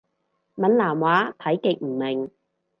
[0.55, 2.31] 閩南話睇極唔明